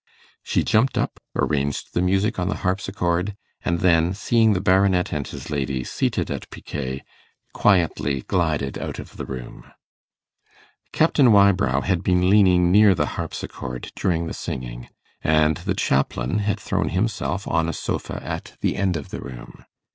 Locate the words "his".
5.27-5.51